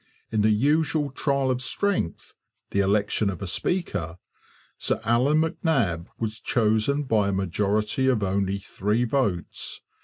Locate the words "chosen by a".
6.39-7.31